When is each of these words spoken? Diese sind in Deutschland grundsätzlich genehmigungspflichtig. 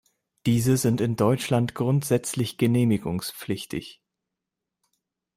Diese 0.47 0.77
sind 0.77 0.99
in 0.99 1.15
Deutschland 1.15 1.75
grundsätzlich 1.75 2.57
genehmigungspflichtig. 2.57 4.01